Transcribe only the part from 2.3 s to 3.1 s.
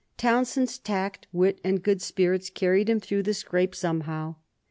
carried him